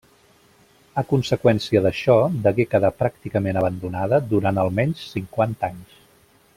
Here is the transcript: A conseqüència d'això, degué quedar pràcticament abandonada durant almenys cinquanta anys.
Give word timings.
A 1.01 1.01
conseqüència 1.11 1.83
d'això, 1.87 2.15
degué 2.47 2.65
quedar 2.73 2.91
pràcticament 3.03 3.59
abandonada 3.63 4.23
durant 4.35 4.59
almenys 4.67 5.05
cinquanta 5.15 5.71
anys. 5.73 6.01